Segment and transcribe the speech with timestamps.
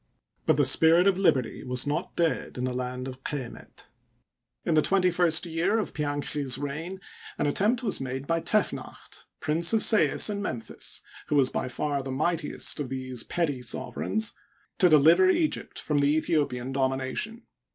[0.47, 1.05] But the spirit.
[1.05, 3.85] of liberty was not dead in the land of Q^met.
[4.65, 6.99] In the twenty first year of Pianchi's reign,
[7.37, 12.01] an attempt was made by Tefnacht, Prince of Sais and Memphis, who was by far
[12.01, 14.33] the mightiest of these petty sovereigns,
[14.79, 17.43] to deliver Egypt from the Aethiopian domination.